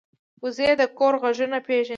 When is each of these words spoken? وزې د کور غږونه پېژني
وزې 0.43 0.69
د 0.79 0.81
کور 0.97 1.13
غږونه 1.21 1.57
پېژني 1.67 1.89